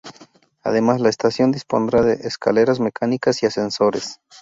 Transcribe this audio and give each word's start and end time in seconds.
Además, 0.63 0.99
la 0.99 1.09
estación 1.09 1.51
dispondrá 1.51 2.01
de 2.01 2.27
escaleras 2.27 2.79
mecánicas 2.79 3.43
y 3.43 3.45
ascensores. 3.45 4.19